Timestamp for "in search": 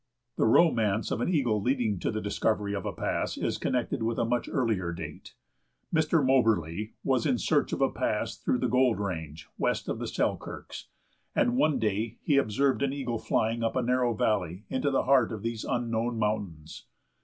7.27-7.71